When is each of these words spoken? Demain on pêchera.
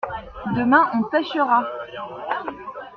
Demain 0.55 0.87
on 0.95 1.03
pêchera. 1.11 1.59